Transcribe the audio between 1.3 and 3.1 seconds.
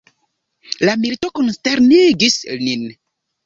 konsternigis nin.